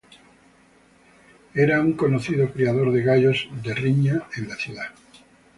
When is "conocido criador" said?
1.93-2.91